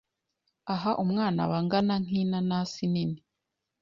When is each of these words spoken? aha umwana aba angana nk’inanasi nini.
aha 0.73 0.91
umwana 1.03 1.39
aba 1.45 1.57
angana 1.61 1.95
nk’inanasi 2.05 2.85
nini. 2.93 3.19